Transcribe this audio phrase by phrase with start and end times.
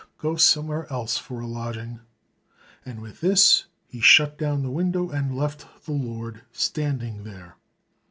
[0.17, 1.99] Go somewhere else for a lodging,"
[2.83, 7.55] and with this he shut down the window and left the Lord standing there.